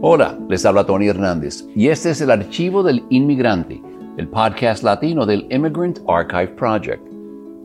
[0.00, 3.82] Hola, les habla Tony Hernández y este es el archivo del inmigrante,
[4.16, 7.02] el podcast latino del Immigrant Archive Project.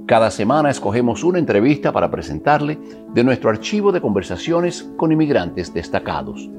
[0.08, 2.80] Cada semana escogemos una entrevista para presentarle
[3.14, 6.50] de nuestro archivo de conversaciones con inmigrantes destacados.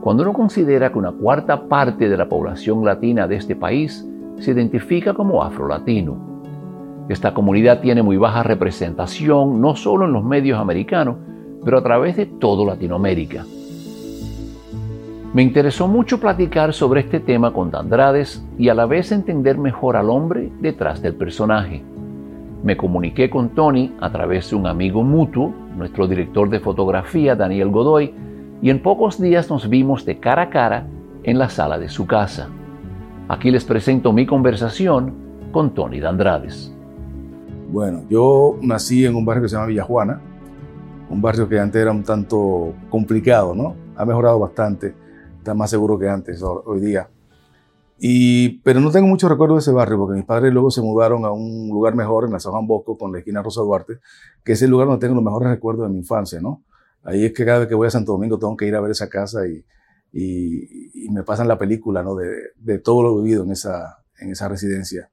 [0.02, 4.06] cuando uno considera que una cuarta parte de la población latina de este país
[4.38, 7.06] se identifica como afrolatino.
[7.08, 11.16] Esta comunidad tiene muy baja representación no solo en los medios americanos,
[11.64, 13.46] pero a través de todo Latinoamérica.
[15.32, 19.96] Me interesó mucho platicar sobre este tema con Andrades y a la vez entender mejor
[19.96, 21.82] al hombre detrás del personaje.
[22.64, 27.68] Me comuniqué con Tony a través de un amigo mutuo, nuestro director de fotografía, Daniel
[27.68, 28.14] Godoy,
[28.62, 30.86] y en pocos días nos vimos de cara a cara
[31.24, 32.48] en la sala de su casa.
[33.28, 35.12] Aquí les presento mi conversación
[35.52, 36.74] con Tony Dandrades.
[37.70, 40.22] Bueno, yo nací en un barrio que se llama Villajuana,
[41.10, 43.74] un barrio que antes era un tanto complicado, ¿no?
[43.94, 44.94] Ha mejorado bastante,
[45.36, 47.10] está más seguro que antes hoy día.
[47.98, 51.24] Y, pero no tengo mucho recuerdo de ese barrio porque mis padres luego se mudaron
[51.24, 54.00] a un lugar mejor en la San Juan Bosco con la esquina Rosa Duarte,
[54.42, 56.64] que es el lugar donde tengo los mejores recuerdos de mi infancia, ¿no?
[57.04, 58.90] Ahí es que cada vez que voy a Santo Domingo tengo que ir a ver
[58.90, 59.64] esa casa y,
[60.12, 62.14] y, y me pasan la película, ¿no?
[62.14, 65.10] De, de, todo lo vivido en esa, en esa residencia.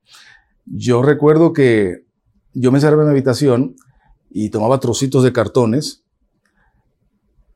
[0.65, 2.05] Yo recuerdo que
[2.53, 3.75] yo me encerraba en mi habitación
[4.29, 6.00] y tomaba trocitos de cartones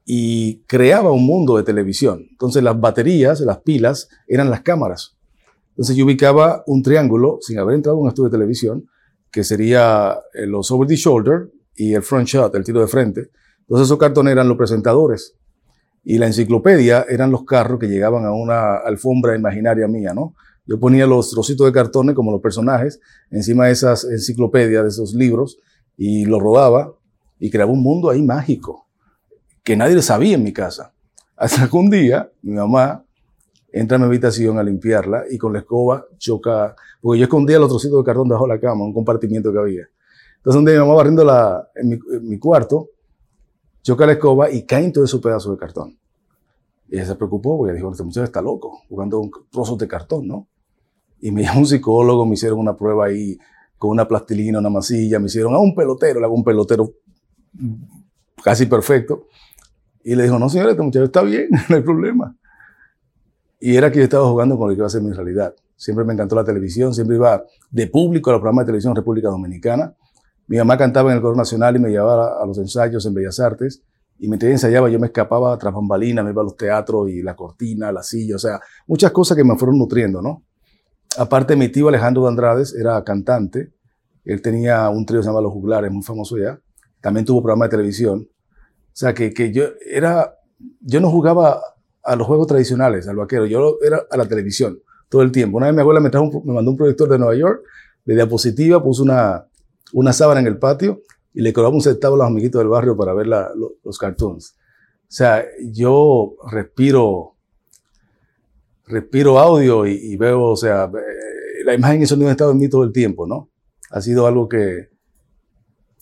[0.05, 2.27] y creaba un mundo de televisión.
[2.29, 5.17] Entonces las baterías, las pilas, eran las cámaras.
[5.69, 8.87] Entonces yo ubicaba un triángulo, sin haber entrado en un estudio de televisión,
[9.31, 13.31] que sería eh, los over the shoulder y el front shot, el tiro de frente.
[13.61, 15.35] Entonces esos cartones eran los presentadores.
[16.03, 20.35] Y la enciclopedia eran los carros que llegaban a una alfombra imaginaria mía, ¿no?
[20.67, 22.99] Yo ponía los trocitos de cartones como los personajes
[23.31, 25.57] encima de esas enciclopedias, de esos libros,
[25.97, 26.93] y lo rodaba
[27.39, 28.84] y creaba un mundo ahí mágico
[29.65, 30.93] que nadie sabía en mi casa.
[31.35, 33.03] Hasta que un día mi mamá
[33.73, 37.67] entra a mi habitación a limpiarla y con la escoba choca, porque yo escondía los
[37.67, 39.89] trocitos de cartón debajo de la cama, un compartimiento que había.
[40.37, 42.89] Entonces un día mi mamá barriendo la, en, mi, en mi cuarto,
[43.81, 45.97] choca la escoba y caen todos esos pedazos de cartón.
[46.87, 50.27] Y ella se preocupó porque dijo, este muchacho está loco, jugando un trozo de cartón,
[50.27, 50.47] ¿no?
[51.19, 53.35] Y me llamó un psicólogo, me hicieron una prueba ahí
[53.79, 56.93] con una plastilina, una masilla, me hicieron a un pelotero, le hago un pelotero
[58.43, 59.25] casi perfecto.
[60.07, 62.37] Y le dijo, no señor, este muchacho está bien, no hay problema.
[63.59, 65.55] Y era que yo estaba jugando con lo que iba a ser mi realidad.
[65.75, 69.29] Siempre me encantó la televisión, siempre iba de público a los programas de televisión República
[69.29, 69.95] Dominicana.
[70.45, 73.39] Mi mamá cantaba en el Coro Nacional y me llevaba a, los ensayos en Bellas
[73.39, 73.81] Artes.
[74.19, 77.35] Y mientras ensayaba, yo me escapaba tras bambalinas, me iba a los teatros y la
[77.35, 80.43] cortina, la silla, o sea, muchas cosas que me fueron nutriendo, ¿no?
[81.17, 83.73] Aparte, mi tío Alejandro de Andrades era cantante.
[84.23, 86.59] Él tenía un trío que se Los Juglares, muy famoso ya.
[87.01, 88.29] También tuvo programa de televisión.
[88.95, 90.39] O sea, que, que yo era,
[90.79, 91.61] yo no jugaba
[92.01, 95.57] a los juegos tradicionales, al vaquero, yo era a la televisión todo el tiempo.
[95.57, 97.61] Una vez mi abuela me, me mandó un proyector de Nueva York,
[98.05, 99.47] de diapositiva, puso una,
[99.91, 101.01] una sábana en el patio
[101.33, 104.55] y le cobraba un centavo a los amiguitos del barrio para ver los cartoons.
[105.01, 107.35] O sea, yo respiro,
[108.87, 112.59] respiro audio y, veo, o sea, eh, la imagen y el sonido han estado en
[112.59, 113.49] mí todo el tiempo, ¿no?
[113.91, 114.87] Ha sido algo que,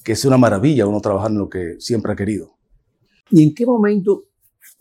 [0.04, 2.53] que es una maravilla uno trabajar en lo que siempre ha querido.
[3.30, 4.24] ¿Y en qué momento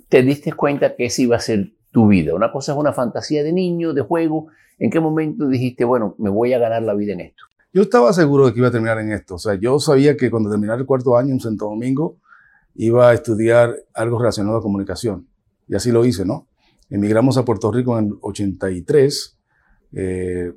[0.08, 2.34] te diste cuenta que ese iba a ser tu vida?
[2.34, 4.48] Una cosa es una fantasía de niño, de juego.
[4.78, 7.44] ¿En qué momento dijiste, bueno, me voy a ganar la vida en esto?
[7.72, 9.36] Yo estaba seguro de que iba a terminar en esto.
[9.36, 12.18] O sea, yo sabía que cuando terminara el cuarto año en Santo Domingo
[12.74, 15.26] iba a estudiar algo relacionado a comunicación.
[15.68, 16.48] Y así lo hice, ¿no?
[16.90, 19.38] Emigramos a Puerto Rico en el 83
[19.94, 20.52] eh,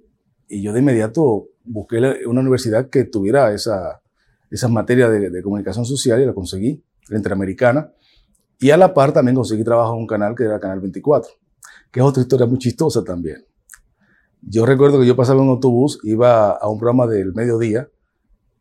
[0.47, 4.01] y yo de inmediato busqué una universidad que tuviera esa,
[4.51, 7.91] esas materias de, de, comunicación social y la conseguí, Interamericana.
[8.59, 11.29] Y a la par también conseguí trabajo en un canal que era Canal 24,
[11.91, 13.45] que es otra historia muy chistosa también.
[14.41, 17.89] Yo recuerdo que yo pasaba en un autobús, iba a un programa del mediodía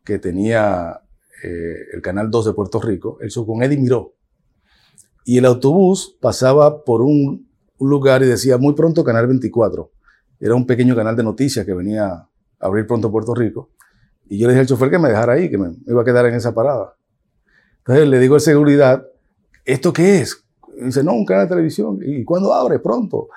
[0.03, 1.01] que tenía
[1.43, 4.15] eh, el Canal 2 de Puerto Rico, el show con Eddie Miró.
[5.25, 7.49] Y el autobús pasaba por un,
[7.79, 9.91] lugar y decía muy pronto Canal 24.
[10.39, 13.71] Era un pequeño canal de noticias que venía a abrir pronto Puerto Rico.
[14.27, 16.25] Y yo le dije al chofer que me dejara ahí, que me, iba a quedar
[16.27, 16.95] en esa parada.
[17.85, 19.05] Entonces le digo al seguridad,
[19.63, 20.43] ¿esto qué es?
[20.77, 21.99] Y dice, no, un canal de televisión.
[22.01, 22.79] ¿Y cuándo abre?
[22.79, 23.29] Pronto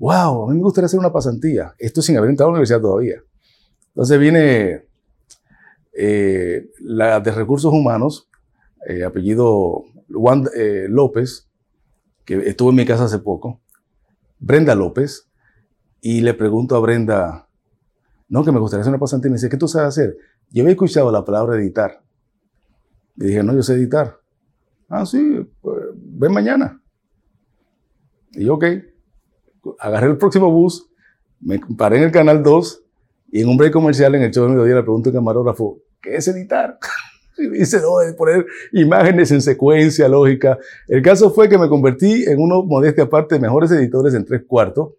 [0.00, 1.74] wow, a mí me gustaría hacer una pasantía.
[1.78, 3.22] Esto sin haber entrado a la universidad todavía.
[3.88, 4.86] Entonces viene
[5.92, 8.28] eh, la de recursos humanos,
[8.88, 11.48] eh, apellido Juan eh, López,
[12.24, 13.60] que estuvo en mi casa hace poco,
[14.38, 15.28] Brenda López,
[16.00, 17.48] y le pregunto a Brenda,
[18.28, 19.28] no, que me gustaría hacer una pasantía.
[19.28, 20.16] Y me dice, ¿qué tú sabes hacer?
[20.50, 22.00] Yo había escuchado la palabra editar.
[23.20, 24.18] Y dije, no, yo sé editar.
[24.88, 26.82] Ah, sí, pues, ven mañana.
[28.32, 28.64] Y yo, ok
[29.78, 30.88] agarré el próximo bus,
[31.40, 32.84] me paré en el canal 2
[33.32, 36.16] y en un break comercial en el show de mediodía le pregunto al camarógrafo, ¿qué
[36.16, 36.78] es editar?
[37.38, 40.58] Y me dice, no, es poner imágenes en secuencia, lógica.
[40.86, 44.42] El caso fue que me convertí en uno, modestia aparte, de mejores editores en tres
[44.46, 44.92] cuartos,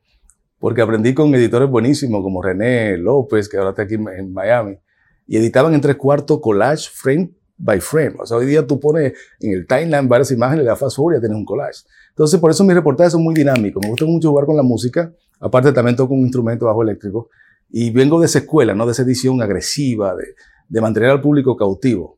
[0.58, 4.80] porque aprendí con editores buenísimos como René López, que ahora está aquí en Miami,
[5.28, 7.32] y editaban en tres cuartos collage frame
[7.62, 8.16] by frame.
[8.20, 11.14] O sea, hoy día tú pones en el timeline varias imágenes, le das fast forward
[11.14, 11.84] y ya tienes un collage.
[12.10, 13.82] Entonces, por eso mis reportajes son muy dinámicos.
[13.84, 15.14] Me gusta mucho jugar con la música.
[15.40, 17.30] Aparte, también toco un instrumento bajo eléctrico.
[17.70, 18.86] Y vengo de esa escuela, ¿no?
[18.86, 20.36] De esa edición agresiva, de,
[20.68, 22.18] de mantener al público cautivo.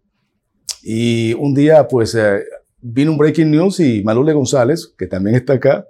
[0.82, 2.44] Y un día, pues, eh,
[2.82, 5.88] vino un breaking news y Malule González, que también está acá,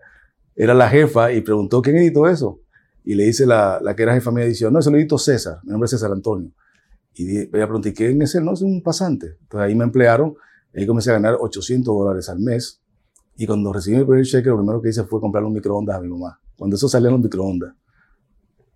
[0.55, 2.59] era la jefa y preguntó quién editó eso.
[3.03, 5.59] Y le dice la, la que era jefa mi edición, no, eso lo editó César,
[5.63, 6.51] mi nombre es César Antonio.
[7.15, 8.43] Y ella preguntó, ¿y quién es él?
[8.43, 9.37] No, es un pasante.
[9.41, 10.35] Entonces ahí me emplearon,
[10.75, 12.81] ahí comencé a ganar 800 dólares al mes
[13.35, 16.01] y cuando recibí mi primer cheque, lo primero que hice fue comprarle un microondas a
[16.01, 16.39] mi mamá.
[16.55, 17.73] Cuando eso salía en los microondas.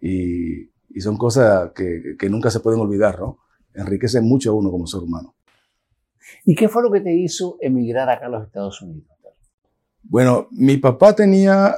[0.01, 3.39] Y, y son cosas que, que, nunca se pueden olvidar, ¿no?
[3.73, 5.35] Enriquece mucho a uno como ser humano.
[6.45, 9.07] ¿Y qué fue lo que te hizo emigrar acá a los Estados Unidos?
[10.03, 11.75] Bueno, mi papá tenía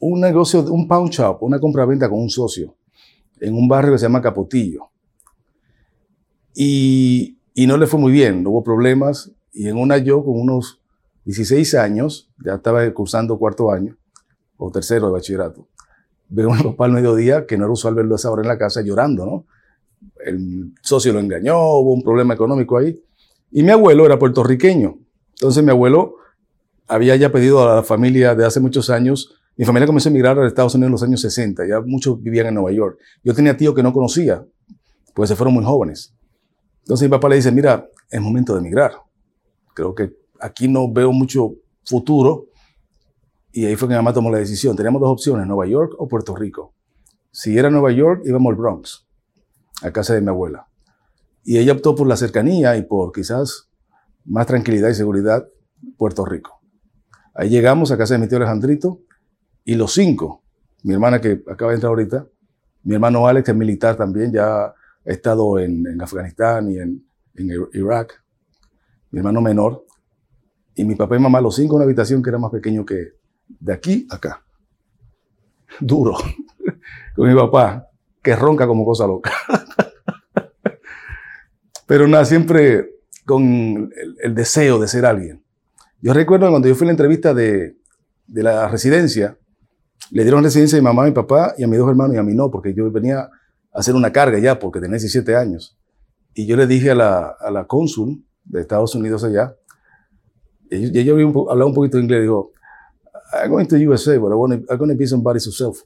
[0.00, 2.76] un negocio, un pawn shop, una compra-venta con un socio
[3.40, 4.90] en un barrio que se llama Capotillo.
[6.60, 9.30] Y, y no le fue muy bien, hubo problemas.
[9.52, 10.80] Y en una yo con unos
[11.24, 13.96] 16 años, ya estaba cursando cuarto año
[14.56, 15.68] o tercero de bachillerato.
[16.28, 18.48] Veo a mi papá al mediodía, que no era usual verlo a esa hora en
[18.48, 19.46] la casa, llorando, ¿no?
[20.24, 23.00] El socio lo engañó, hubo un problema económico ahí.
[23.52, 24.98] Y mi abuelo era puertorriqueño.
[25.34, 26.16] Entonces mi abuelo
[26.88, 30.36] había ya pedido a la familia de hace muchos años, mi familia comenzó a emigrar
[30.40, 32.98] a Estados Unidos en los años 60, ya muchos vivían en Nueva York.
[33.22, 34.44] Yo tenía tíos que no conocía,
[35.14, 36.17] pues se fueron muy jóvenes.
[36.88, 38.92] Entonces mi papá le dice, mira, es momento de emigrar.
[39.74, 42.46] Creo que aquí no veo mucho futuro.
[43.52, 44.74] Y ahí fue que mi mamá tomó la decisión.
[44.74, 46.72] Teníamos dos opciones, Nueva York o Puerto Rico.
[47.30, 49.06] Si era Nueva York, íbamos al Bronx,
[49.82, 50.66] a casa de mi abuela.
[51.44, 53.68] Y ella optó por la cercanía y por quizás
[54.24, 55.46] más tranquilidad y seguridad,
[55.98, 56.62] Puerto Rico.
[57.34, 59.02] Ahí llegamos a casa de mi tío Alejandrito
[59.62, 60.42] y los cinco,
[60.84, 62.26] mi hermana que acaba de entrar ahorita,
[62.82, 64.72] mi hermano Alex, que es militar también, ya
[65.08, 67.02] ha estado en, Afganistán y en,
[67.34, 68.22] en Irak,
[69.10, 69.86] mi hermano menor,
[70.74, 73.12] y mi papá y mamá, los cinco en una habitación que era más pequeño que
[73.48, 74.44] de aquí a acá.
[75.80, 76.14] Duro.
[77.16, 77.88] Con mi papá,
[78.22, 79.32] que ronca como cosa loca.
[81.86, 85.42] Pero nada, siempre con el, el deseo de ser alguien.
[86.00, 87.76] Yo recuerdo cuando yo fui a la entrevista de,
[88.26, 89.36] de la residencia,
[90.10, 92.18] le dieron residencia a mi mamá, a mi papá y a mis dos hermanos y
[92.18, 93.28] a mí no, porque yo venía
[93.78, 95.78] hacer una carga ya, porque tenía 17 años.
[96.34, 99.56] Y yo le dije a la, a la cónsul de Estados Unidos allá,
[100.70, 102.52] y ella hablaba un poquito de inglés, dijo,
[103.32, 105.82] I'm going to USA, but I want to, I'm going to be somebody yourself.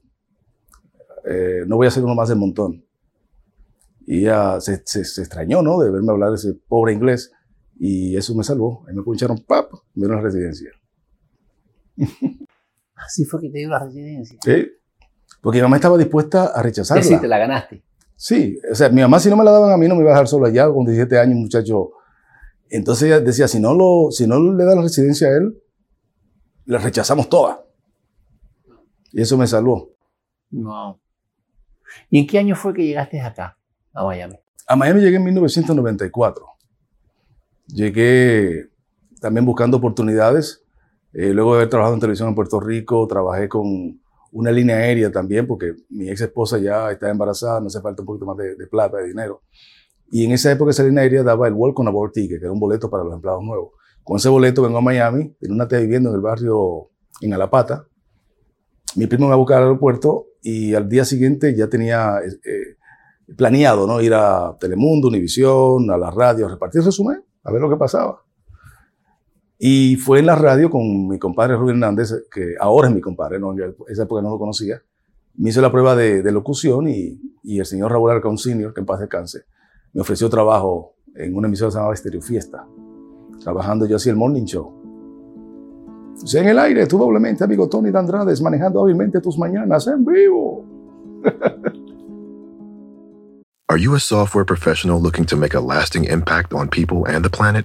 [1.25, 2.85] Eh, no voy a ser uno más del montón.
[4.07, 5.81] Y ella se, se, se, extrañó, ¿no?
[5.81, 7.33] De verme hablar ese pobre inglés.
[7.79, 8.85] Y eso me salvó.
[8.89, 10.71] Ahí me puncharon, pap, me dieron la residencia.
[12.95, 14.39] Así fue que te dio la residencia.
[14.43, 14.67] Sí.
[15.43, 17.03] Porque mi mamá estaba dispuesta a rechazarla.
[17.03, 17.83] Sí, te la ganaste.
[18.17, 18.59] Sí.
[18.71, 20.15] O sea, mi mamá si no me la daban a mí no me iba a
[20.15, 21.91] dejar solo allá con 17 años, muchacho.
[22.71, 25.61] Entonces ella decía, si no, lo, si no le da la residencia a él,
[26.65, 27.65] la rechazamos toda.
[29.11, 29.91] Y eso me salvó.
[30.51, 31.01] No.
[32.09, 33.59] ¿Y en qué año fue que llegaste acá,
[33.93, 34.39] a Miami?
[34.69, 36.47] A Miami llegué en 1994.
[37.67, 38.71] Llegué
[39.21, 40.65] también buscando oportunidades.
[41.13, 44.02] Eh, luego de haber trabajado en televisión en Puerto Rico, trabajé con
[44.33, 48.07] una línea aérea también, porque mi ex esposa ya está embarazada, no hace falta un
[48.07, 49.43] poquito más de, plata, de dinero.
[50.11, 52.61] Y en esa época esa línea aérea daba el Welcome Aboard Ticket, que era un
[52.61, 53.73] boleto para los empleados nuevos.
[54.03, 57.87] Con ese boleto vengo a Miami, en una viviendo en el barrio en Alapata.
[58.97, 62.77] Mi primo me va a buscar al aeropuerto y al día siguiente ya tenía eh,
[63.37, 64.01] planeado ¿no?
[64.01, 68.23] ir a Telemundo, Univisión, a la radio, a repartir resumen, a ver lo que pasaba.
[69.65, 73.39] Y fue en la radio con mi compadre Rubén Hernández, que ahora es mi compadre,
[73.39, 73.53] ¿no?
[73.53, 74.83] en esa época no lo conocía.
[75.37, 78.81] Me hizo la prueba de, de locución y, y, el señor Raúl Arcón Senior, que
[78.81, 79.45] en paz descanse,
[79.93, 82.67] me ofreció trabajo en una emisora llamaba Estéreo Fiesta,
[83.41, 84.73] trabajando yo así el Morning Show.
[86.21, 90.05] O sea, en el aire, tú doblemente, amigo Tony Dandrades, manejando hábilmente tus mañanas en
[90.05, 90.65] vivo.
[93.69, 97.31] Are you a software professional looking to make a lasting impact on people and the
[97.31, 97.65] planet?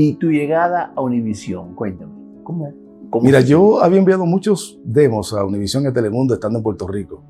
[0.00, 2.12] Y tu llegada a Univision, cuéntame,
[2.44, 2.72] ¿cómo?
[3.10, 6.86] cómo Mira, yo había enviado muchos demos a Univision y a Telemundo estando en Puerto
[6.86, 7.24] Rico.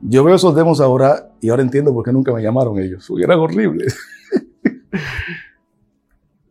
[0.00, 3.10] Yo veo esos demos ahora y ahora entiendo por qué nunca me llamaron ellos.
[3.20, 3.98] Eran horribles.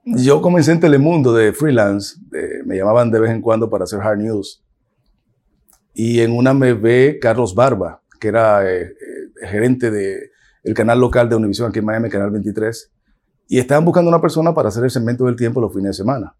[0.03, 4.01] yo comencé en Telemundo de freelance, de, me llamaban de vez en cuando para hacer
[4.01, 4.61] hard news.
[5.93, 10.29] Y en una me ve Carlos Barba, que era eh, eh, gerente del
[10.63, 12.90] el canal local de Univision aquí en Miami, Canal 23
[13.51, 16.33] y estaban buscando una persona para hacer el segmento del tiempo los fines de semana.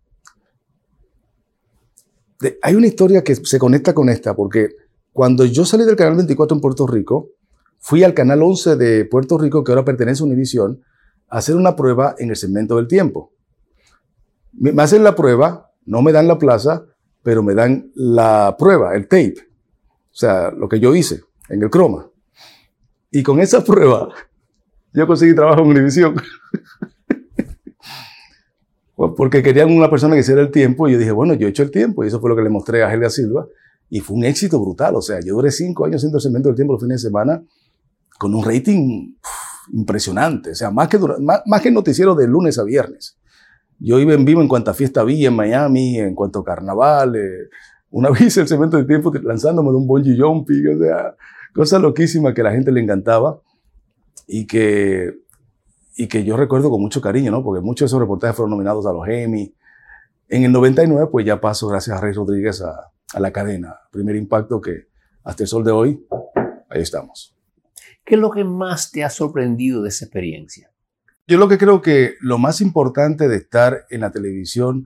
[2.39, 4.69] De, hay una historia que se conecta con esta, porque
[5.11, 7.31] cuando yo salí del Canal 24 en Puerto Rico,
[7.79, 10.81] fui al Canal 11 de Puerto Rico, que ahora pertenece a Univision,
[11.27, 13.33] a hacer una prueba en el segmento del tiempo.
[14.53, 16.85] Me, me hacen la prueba, no me dan la plaza,
[17.23, 19.35] pero me dan la prueba, el tape.
[19.89, 22.09] O sea, lo que yo hice en el croma.
[23.11, 24.07] Y con esa prueba,
[24.93, 26.15] yo conseguí trabajo en Univision.
[29.17, 31.63] porque querían una persona que hiciera el tiempo y yo dije, bueno, yo he hecho
[31.63, 33.47] el tiempo y eso fue lo que le mostré a Helia Silva
[33.89, 34.95] y fue un éxito brutal.
[34.95, 37.43] O sea, yo duré cinco años haciendo el segmento del tiempo los fines de semana
[38.17, 39.15] con un rating
[39.73, 40.51] impresionante.
[40.51, 43.17] O sea, más que, más, más que el noticiero de lunes a viernes.
[43.79, 47.15] Yo iba en vivo en cuanto a fiesta vi en Miami, en cuanto a carnaval.
[47.15, 47.49] Eh,
[47.89, 51.15] una vez hice el segmento del tiempo lanzándome de un bungee jumping, o sea,
[51.53, 53.41] cosa loquísima que a la gente le encantaba
[54.27, 55.13] y que
[55.95, 57.43] y que yo recuerdo con mucho cariño, ¿no?
[57.43, 59.53] Porque muchos de esos reportajes fueron nominados a los Emmy.
[60.29, 63.75] En el 99, pues ya paso, gracias a Rey Rodríguez, a, a, la cadena.
[63.91, 64.87] Primer impacto que
[65.23, 66.05] hasta el sol de hoy,
[66.69, 67.35] ahí estamos.
[68.05, 70.71] ¿Qué es lo que más te ha sorprendido de esa experiencia?
[71.27, 74.85] Yo lo que creo que lo más importante de estar en la televisión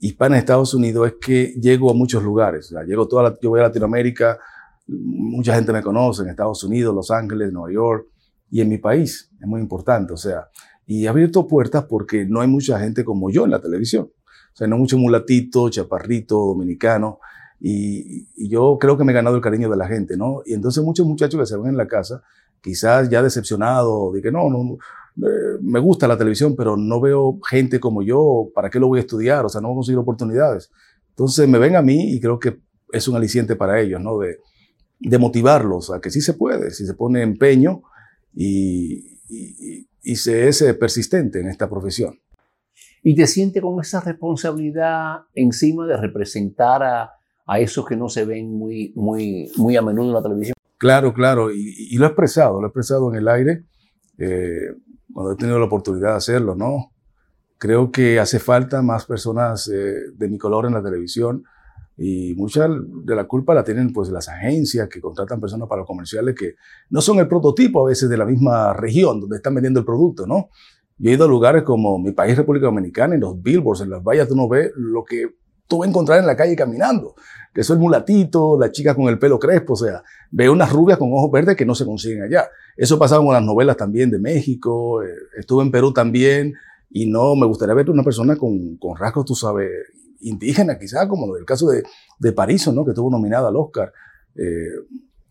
[0.00, 2.66] hispana en Estados Unidos es que llego a muchos lugares.
[2.66, 4.38] O sea, llego toda la, yo voy a Latinoamérica,
[4.86, 8.08] mucha gente me conoce en Estados Unidos, Los Ángeles, Nueva York,
[8.54, 9.32] y en mi país.
[9.40, 10.48] Es muy importante, o sea,
[10.86, 14.04] y ha abierto puertas porque no hay mucha gente como yo en la televisión.
[14.04, 17.18] O sea, no mucho mulatito, chaparrito, dominicano.
[17.58, 20.42] Y, y, yo creo que me he ganado el cariño de la gente, ¿no?
[20.46, 22.22] Y entonces muchos muchachos que se ven en la casa,
[22.60, 24.78] quizás ya decepcionados, de que no, no,
[25.26, 28.98] eh, me gusta la televisión, pero no veo gente como yo, ¿para qué lo voy
[28.98, 29.44] a estudiar?
[29.44, 30.70] O sea, no voy a conseguir oportunidades.
[31.08, 32.60] Entonces me ven a mí y creo que
[32.92, 34.16] es un aliciente para ellos, ¿no?
[34.18, 34.38] De,
[35.00, 37.82] de motivarlos a que sí se puede, si se pone empeño
[38.34, 42.18] y, y, y se es eh, persistente en esta profesión.
[43.02, 47.10] Y te siente con esa responsabilidad encima de representar a,
[47.46, 50.54] a esos que no se ven muy, muy, muy a menudo en la televisión.
[50.78, 53.64] Claro, claro, y, y lo he expresado, lo he expresado en el aire
[54.18, 54.74] eh,
[55.12, 56.92] cuando he tenido la oportunidad de hacerlo, ¿no?
[57.58, 61.44] Creo que hace falta más personas eh, de mi color en la televisión
[61.96, 65.86] y mucha de la culpa la tienen pues las agencias que contratan personas para los
[65.86, 66.54] comerciales que
[66.90, 70.26] no son el prototipo a veces de la misma región donde están vendiendo el producto,
[70.26, 70.48] ¿no?
[70.98, 74.02] Yo he ido a lugares como mi país, República Dominicana, en los billboards, en las
[74.02, 75.34] vallas, tú no ves lo que
[75.66, 77.14] tú vas a encontrar en la calle caminando.
[77.52, 80.98] Que es el mulatito, la chica con el pelo crespo, o sea, veo unas rubias
[80.98, 82.48] con ojos verdes que no se consiguen allá.
[82.76, 86.54] Eso pasaba con las novelas también de México, eh, estuve en Perú también,
[86.90, 89.70] y no, me gustaría ver una persona con, con rasgos, tú sabes,
[90.28, 91.82] indígenas quizás, como el caso de,
[92.18, 92.84] de Pariso, ¿no?
[92.84, 93.92] Que estuvo nominada al Oscar.
[94.34, 94.68] Eh,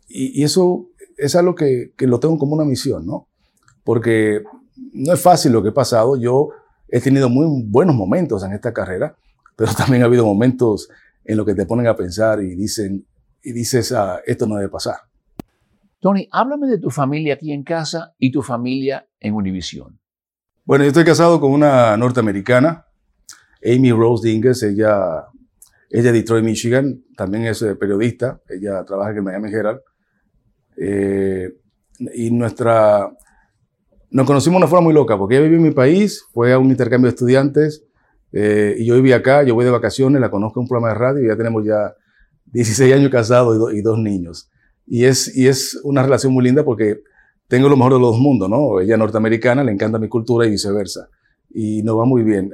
[0.08, 3.28] y, y, eso es algo que, que lo tengo como una misión, ¿no?
[3.84, 4.44] Porque
[4.94, 6.18] no es fácil lo que he pasado.
[6.18, 6.50] Yo
[6.90, 9.16] he tenido muy buenos momentos en esta carrera,
[9.56, 10.90] pero también ha habido momentos
[11.26, 13.06] en los que te ponen a pensar y dicen
[13.44, 14.96] y dices, ah, esto no debe pasar.
[16.00, 20.00] Tony, háblame de tu familia aquí en casa y tu familia en Univision.
[20.66, 22.86] Bueno, yo estoy casado con una norteamericana,
[23.66, 24.64] Amy Rose Dinges.
[24.64, 25.26] Ella,
[25.90, 27.04] ella de Detroit, Michigan.
[27.16, 28.42] También es eh, periodista.
[28.50, 29.80] Ella trabaja en el Miami Herald.
[30.78, 31.54] Eh,
[32.14, 33.12] y nuestra...
[34.10, 36.60] Nos conocimos de una forma muy loca, porque ella vive en mi país, fue a
[36.60, 37.84] un intercambio de estudiantes,
[38.32, 41.00] eh, y yo viví acá, yo voy de vacaciones, la conozco en un programa de
[41.00, 41.96] radio y ya tenemos ya
[42.46, 44.52] 16 años casados y, do, y, dos niños.
[44.86, 47.02] Y es, y es una relación muy linda porque
[47.48, 48.80] tengo lo mejor de los dos mundos, ¿no?
[48.80, 51.10] Ella norteamericana, le encanta mi cultura y viceversa.
[51.50, 52.52] Y nos va muy bien.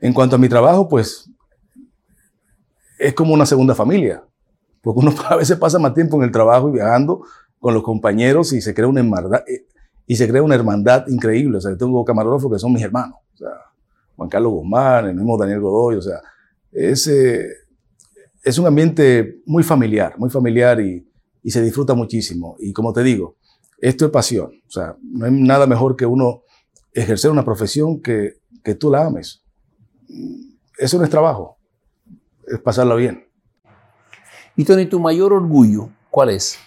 [0.00, 1.30] En cuanto a mi trabajo, pues
[2.98, 4.24] es como una segunda familia.
[4.82, 7.22] Porque uno a veces pasa más tiempo en el trabajo y viajando
[7.58, 9.40] con los compañeros y se crea una hermandad,
[10.06, 11.58] y se crea una hermandad increíble.
[11.58, 13.18] O sea, tengo camarógrafos que son mis hermanos.
[13.34, 13.50] O sea,
[14.16, 15.96] Juan Carlos Guzmán, el mismo Daniel Godoy.
[15.96, 16.20] O sea,
[16.72, 17.46] es, eh,
[18.58, 21.04] un ambiente muy familiar, muy familiar y,
[21.44, 22.56] se disfruta muchísimo.
[22.58, 23.36] Y como te digo,
[23.78, 24.50] esto es pasión.
[24.66, 26.42] O sea, no hay nada mejor que uno
[26.92, 28.34] ejercer una profesión que
[28.78, 29.42] tú la ames.
[30.78, 31.58] Eso no es trabajo,
[32.46, 33.26] es pasarla bien.
[34.56, 36.58] Y Tony, ¿tu mayor orgullo cuál es?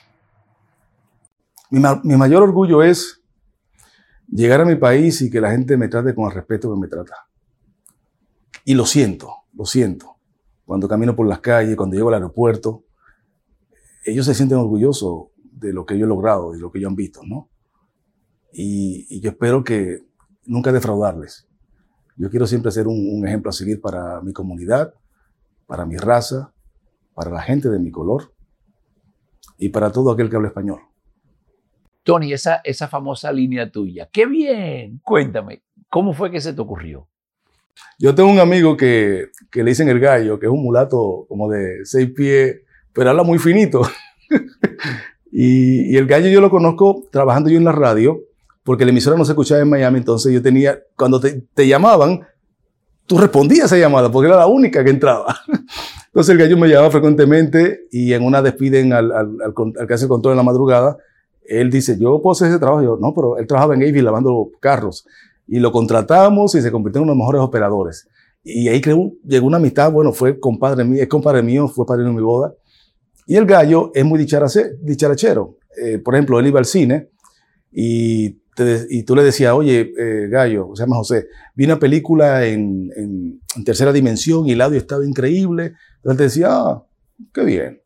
[1.69, 3.21] Mi, ma mi, mayor orgullo es
[4.27, 6.87] llegar a mi país y que la gente me trate con el respeto que me
[6.87, 7.15] trata.
[8.63, 10.17] Y lo siento, lo siento.
[10.65, 12.85] Cuando camino por las calles, cuando llego al aeropuerto,
[14.05, 16.95] ellos se sienten orgullosos de lo que yo he logrado, de lo que ellos han
[16.95, 17.49] visto, ¿no?
[18.53, 20.05] Y, y yo espero que
[20.45, 21.47] nunca defraudarles.
[22.17, 24.93] Yo quiero siempre ser un, un, ejemplo a seguir para mi comunidad,
[25.65, 26.53] para mi raza,
[27.13, 28.33] para la gente de mi color
[29.57, 30.79] y para todo aquel que habla español.
[32.03, 37.07] Tony, esa, esa famosa línea tuya, qué bien, cuéntame, ¿cómo fue que se te ocurrió?
[37.99, 41.49] Yo tengo un amigo que, que le dicen el gallo, que es un mulato como
[41.49, 42.61] de seis pies,
[42.93, 43.81] pero habla muy finito.
[45.31, 48.19] y, y, el gallo yo lo conozco trabajando yo en la radio,
[48.63, 52.21] porque la emisora no se escuchaba en Miami, entonces yo tenía, cuando te, te llamaban,
[53.05, 55.35] tú respondías a llamada, porque era la única que entraba.
[56.07, 59.93] Entonces el gallo me llamaba frecuentemente y en una despiden al, al, al, al que
[59.93, 60.97] hace el control en la madrugada.
[61.41, 62.83] Él dice, yo puedo hacer ese trabajo.
[62.83, 65.05] Yo, no, pero él trabajaba en Avis lavando carros.
[65.47, 68.09] Y lo contratamos y se convirtió en uno de los mejores operadores.
[68.43, 72.09] Y ahí creo, llegó una amistad, bueno, fue compadre mío, es compadre mío, fue padrino
[72.09, 72.53] de mi boda.
[73.27, 75.57] Y el gallo es muy dicharachero.
[75.81, 77.09] Eh, por ejemplo, él iba al cine
[77.71, 82.45] y, te, y tú le decías, oye, eh, gallo, se llama José, vi una película
[82.45, 85.73] en, en, en, tercera dimensión y el audio estaba increíble.
[85.97, 86.83] Entonces te decía, ah,
[87.33, 87.81] qué bien.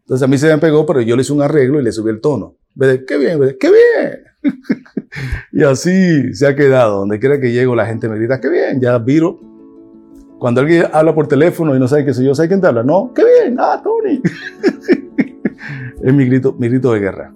[0.00, 2.10] Entonces a mí se me pegó, pero yo le hice un arreglo y le subí
[2.10, 2.56] el tono.
[2.74, 3.02] ¿Ves?
[3.06, 4.24] Qué bien, qué bien.
[5.52, 7.00] y así se ha quedado.
[7.00, 9.38] Donde quiera que llego, la gente me grita, qué bien, ya viro.
[10.38, 12.82] Cuando alguien habla por teléfono y no sabe que soy yo, ¿sabe quién te habla?
[12.82, 14.22] No, qué bien, ah, Tony.
[16.02, 17.32] es mi grito, mi grito de guerra.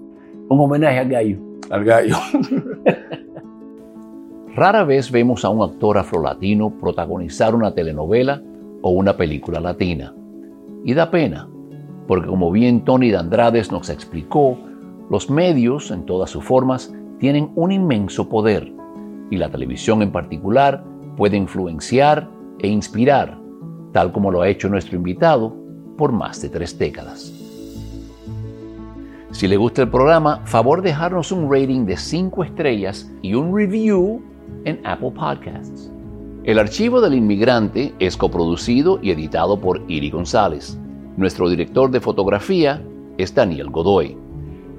[0.48, 1.53] Un homenaje al gallo.
[1.70, 2.16] Al gallo.
[4.54, 8.40] Rara vez vemos a un actor afrolatino protagonizar una telenovela
[8.82, 10.14] o una película latina.
[10.84, 11.48] Y da pena,
[12.06, 14.56] porque como bien Tony de Andrades nos explicó,
[15.10, 18.72] Los medios, en todas sus formas, tienen un inmenso poder
[19.30, 20.84] y la televisión en particular
[21.16, 22.28] puede influenciar
[22.60, 23.38] e inspirar,
[23.92, 25.56] tal como lo ha hecho nuestro invitado
[25.96, 27.33] por más de tres décadas.
[29.34, 34.22] Si le gusta el programa, favor dejarnos un rating de 5 estrellas y un review
[34.64, 35.90] en Apple Podcasts.
[36.44, 40.78] El archivo del inmigrante es coproducido y editado por Iri González.
[41.16, 42.80] Nuestro director de fotografía
[43.18, 44.16] es Daniel Godoy.